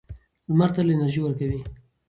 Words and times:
لمر 0.49 0.69
تل 0.75 0.87
انرژي 0.95 1.21
ورکوي. 1.23 1.61